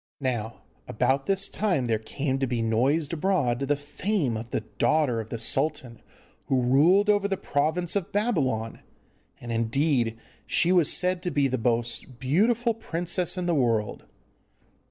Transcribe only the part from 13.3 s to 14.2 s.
in the world.